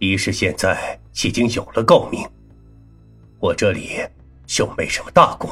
[0.00, 2.26] 一是现在已经有了诰命，
[3.38, 4.00] 我这里
[4.58, 5.48] 又没什么大功，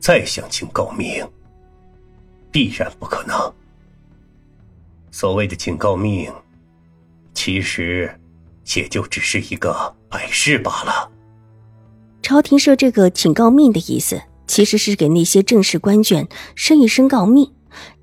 [0.00, 1.24] 再想请诰命，
[2.50, 3.54] 必然不可能。
[5.12, 6.32] 所谓的请诰命，
[7.32, 8.12] 其实
[8.74, 11.08] 也就只是一个摆设罢了。
[12.20, 17.52] 朝廷设这个请诰命的意思，其实是给那些正式官眷升一升诰命。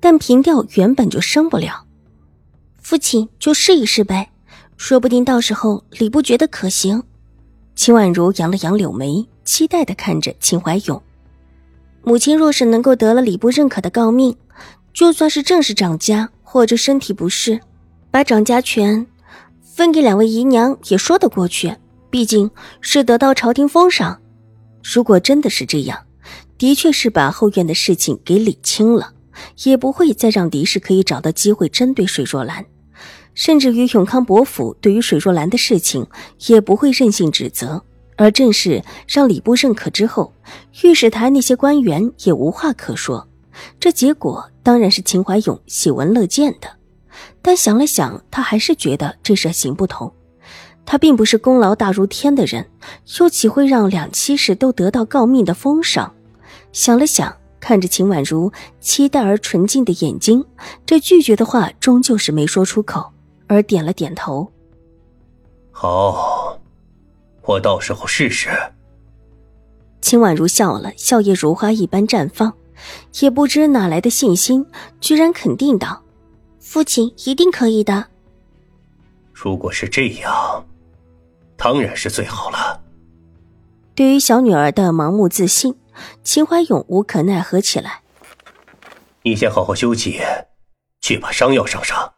[0.00, 1.86] 但平调原本就升不了，
[2.80, 4.31] 父亲就试一试呗，
[4.82, 7.00] 说不定到时候礼部觉得可行。
[7.76, 11.00] 秦婉如扬了扬柳眉，期待的看着秦怀勇。
[12.02, 14.36] 母亲若是能够得了礼部认可的诰命，
[14.92, 17.60] 就算是正式掌家或者身体不适，
[18.10, 19.06] 把掌家权
[19.62, 21.76] 分给两位姨娘也说得过去。
[22.10, 24.20] 毕竟是得到朝廷封赏。
[24.82, 25.96] 如果真的是这样，
[26.58, 29.12] 的确是把后院的事情给理清了。
[29.62, 32.66] 也不会再让狄氏可以找到机会针对水若兰，
[33.34, 36.06] 甚至于永康伯府对于水若兰的事情
[36.46, 37.82] 也不会任性指责。
[38.16, 40.32] 而正是让礼部认可之后，
[40.82, 43.26] 御史台那些官员也无话可说。
[43.80, 46.68] 这结果当然是秦怀勇喜闻乐见的。
[47.40, 50.12] 但想了想，他还是觉得这事行不通。
[50.84, 52.68] 他并不是功劳大如天的人，
[53.18, 56.14] 又岂会让两妻室都得到诰命的封赏？
[56.72, 57.34] 想了想。
[57.60, 60.44] 看着秦婉如期待而纯净的眼睛，
[60.84, 63.12] 这拒绝的话终究是没说出口，
[63.46, 64.50] 而点了点头。
[65.70, 66.58] 好，
[67.42, 68.50] 我到时候试试。
[70.00, 72.52] 秦婉如笑了，笑靥如花一般绽放，
[73.20, 74.66] 也不知哪来的信心，
[75.00, 76.02] 居然肯定道
[76.60, 78.06] ：“父亲一定可以的。”
[79.32, 80.66] 如果是这样，
[81.56, 82.80] 当然是最好了。
[83.94, 85.76] 对于小女儿的盲目自信。
[86.24, 88.00] 秦怀勇无可奈何起来。
[89.24, 90.18] 你先好好休息，
[91.02, 92.14] 去把伤药上上。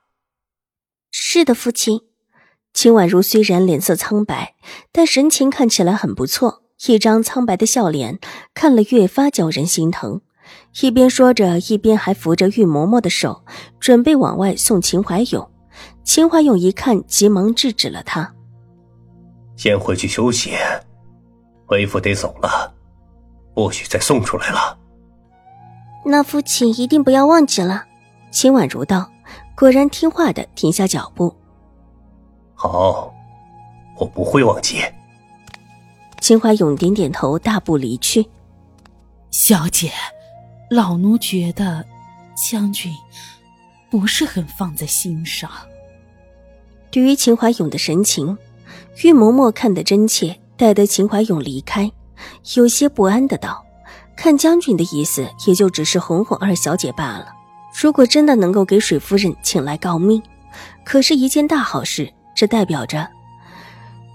[1.16, 2.00] 是的，父亲。
[2.72, 4.56] 秦婉如虽然脸色苍白，
[4.90, 8.18] 但神情看起来很不错，一张苍白的笑脸
[8.52, 10.22] 看了越发叫人心疼。
[10.80, 13.44] 一边说着，一边还扶着玉嬷嬷的手，
[13.78, 15.48] 准备往外送秦怀勇。
[16.02, 18.34] 秦怀勇一看，急忙制止了他
[19.54, 20.50] ：“先回去休息，
[21.68, 22.74] 为父得走了。”
[23.54, 24.76] 不许再送出来了。
[26.04, 27.84] 那父亲一定不要忘记了。
[28.32, 29.12] 秦婉如道，
[29.56, 31.34] 果然听话的停下脚步。
[32.54, 33.12] 好，
[33.96, 34.78] 我不会忘记。
[36.20, 38.26] 秦怀勇点点头，大步离去。
[39.30, 39.92] 小姐，
[40.70, 41.84] 老奴觉得
[42.34, 42.92] 将军
[43.90, 45.50] 不是很放在心上。
[46.90, 48.38] 对于秦怀勇的神情，
[49.02, 51.90] 玉嬷嬷看得真切，待得秦怀勇离开。
[52.54, 53.64] 有些不安的道
[54.16, 57.26] ：“看将军的意思，也就只是哄哄二小姐罢了。
[57.74, 60.22] 如果真的能够给水夫人请来诰命，
[60.84, 62.12] 可是一件大好事。
[62.36, 63.08] 这代表着，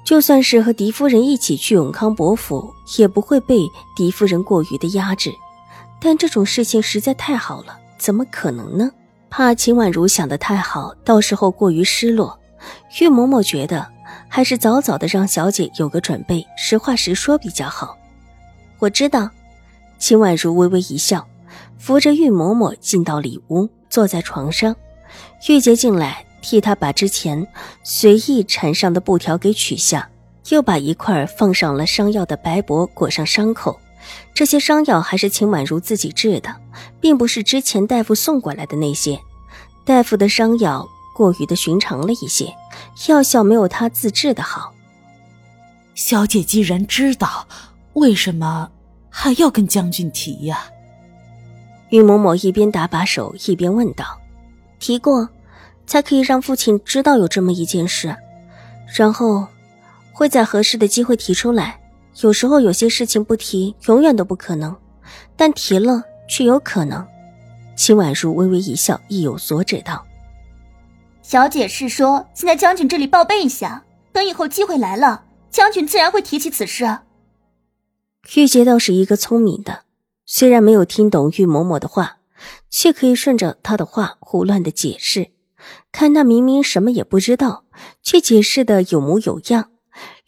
[0.03, 3.59] 就算是和狄夫人一起去永康伯府，也不会被
[3.95, 5.31] 狄夫人过于的压制。
[6.01, 8.91] 但这种事情实在太好了，怎么可能呢？
[9.29, 12.37] 怕秦婉如想的太好，到时候过于失落。
[12.99, 13.87] 岳嬷嬷觉得。”
[14.31, 17.97] 还是早早的让小姐有个准备，实话实说比较好。
[18.77, 19.29] 我知道，
[19.97, 21.27] 秦婉如微微一笑，
[21.79, 24.75] 扶着玉嬷嬷进到里屋，坐在床上。
[25.47, 27.47] 玉洁进来，替她把之前
[27.83, 30.07] 随意缠上的布条给取下，
[30.49, 33.79] 又把一块放上了伤药的白帛裹上伤口。
[34.33, 36.55] 这些伤药还是秦婉如自己制的，
[37.01, 39.19] 并不是之前大夫送过来的那些。
[39.83, 40.87] 大夫的伤药。
[41.11, 42.55] 过于的寻常了一些，
[43.09, 44.73] 药效没有他自制的好。
[45.93, 47.45] 小姐既然知道，
[47.91, 48.71] 为什么
[49.09, 50.71] 还要跟将军提呀？
[51.89, 54.05] 玉嬷嬷一边打把手一边问道
[54.79, 55.27] ：“提过，
[55.87, 58.15] 才可以让父亲知道有这么一件事，
[58.95, 59.47] 然后
[60.13, 61.79] 会在合适的机会提出来。
[62.21, 64.71] 有时候有些事情不提，永远都不可能；
[65.35, 67.05] 但提了，却有可能。”
[67.75, 70.05] 秦婉如微微一笑，意有所指道。
[71.21, 76.99] 小姐是说，先在将军这里报备一下，等以后机会来了，将军自然会提起此事。
[78.35, 79.83] 玉洁倒是一个聪明的，
[80.31, 82.19] 虽然没有听懂玉嬷嬷的话，
[82.69, 85.31] 却可以顺着她的话胡乱的解释。
[85.91, 87.63] 看他明明什么也不知道，
[88.03, 89.71] 却解释的有模有样，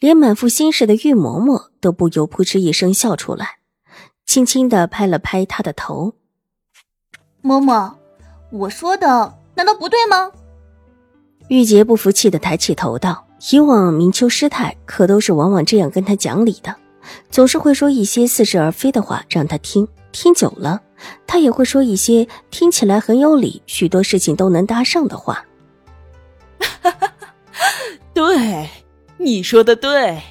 [0.00, 3.58] 连满腹心事的玉嬷嬷都不由扑哧一声笑出来，
[4.26, 6.14] 轻轻的拍了拍他的头
[7.40, 7.92] ：“嬷嬷，
[8.50, 10.32] 我说的难道不对吗？”
[11.46, 16.74] 玉洁不服气的抬起头道：“以往明秋师太可都是往往这样跟他讲理的，
[17.30, 20.80] 总是会说一些似是而非的话让他听，听久了。”
[21.26, 25.44] 他也会说一些听起来很有理、许多事情都能搭上的话。
[28.14, 28.70] 对，
[29.18, 30.22] 你说的对。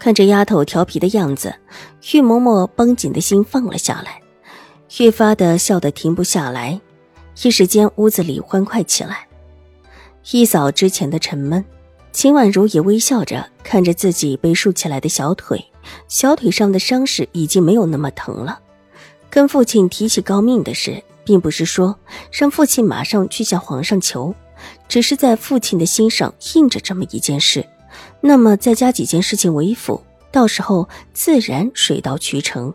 [0.00, 1.54] 看着丫头调皮的样子，
[2.12, 4.20] 玉嬷嬷绷紧的心放了下来，
[4.98, 6.80] 越发的笑得停不下来。
[7.42, 9.28] 一时间，屋子里欢快起来。
[10.32, 11.64] 一扫之前的沉闷，
[12.16, 15.62] 秦婉如也微笑着看着自己被竖起来的小腿，
[16.08, 18.58] 小腿上的伤势已经没有那么疼了。
[19.28, 21.94] 跟父亲提起告命的事，并不是说
[22.32, 24.34] 让父亲马上去向皇上求，
[24.88, 27.62] 只是在父亲的心上印着这么一件事。
[28.22, 30.02] 那么再加几件事情为辅，
[30.32, 32.72] 到时候自然水到渠成。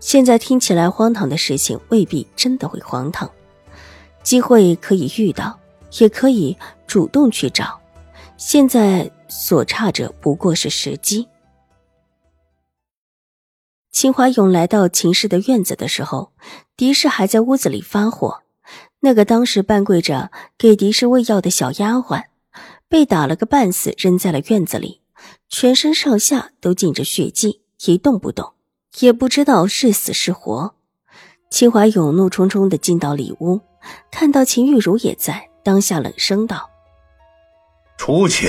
[0.00, 3.30] 现在听起来荒唐的事情，未必真的会荒唐。
[4.24, 5.56] 机会可以遇到，
[6.00, 6.56] 也可以
[6.88, 7.78] 主动去找。
[8.36, 11.26] 现在所差者不过是时机。
[13.90, 16.32] 秦怀勇来到秦氏的院子的时候，
[16.76, 18.42] 狄氏还在屋子里发火。
[19.00, 22.24] 那个当时半跪着给狄氏喂药的小丫鬟，
[22.88, 25.00] 被打了个半死，扔在了院子里，
[25.48, 28.52] 全身上下都浸着血迹，一动不动，
[28.98, 30.74] 也不知道是死是活。
[31.50, 33.60] 秦怀勇怒冲冲的进到里屋，
[34.10, 36.68] 看到秦玉茹也在，当下冷声道
[37.96, 38.48] ：“出去！”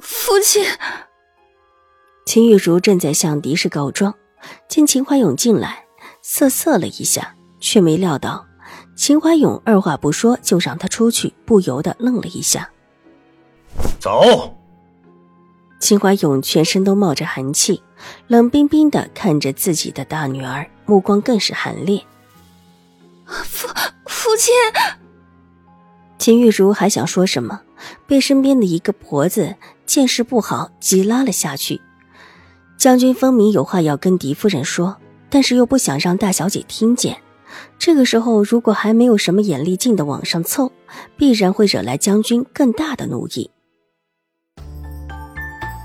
[0.00, 0.64] 父亲。
[2.26, 4.14] 秦玉茹正在向狄氏告状，
[4.68, 5.84] 见秦怀勇进来，
[6.22, 8.44] 瑟瑟了一下，却没料到
[8.96, 12.68] 秦怀勇二话不说就让他出去，不由得愣了一下。
[14.00, 14.56] 走。
[15.80, 17.82] 秦怀勇全身都冒着寒气，
[18.26, 22.02] 冷冰冰的看着自己的大女儿，目光更是寒冽。
[23.26, 23.68] 父
[24.06, 24.52] 父亲，
[26.24, 27.60] 秦玉茹还想说什么，
[28.06, 31.82] 被身边的一个婆子见势不好，急拉了下去。
[32.78, 34.96] 将军分明有话要跟狄夫人说，
[35.28, 37.18] 但是又不想让大小姐听见。
[37.78, 40.72] 这个时候，如果还没有什么眼力劲的往上凑，
[41.18, 43.50] 必然会惹来将军更大的怒意。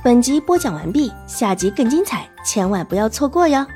[0.01, 3.68] 本集播讲完毕，下集更精彩，千万不要错过哟！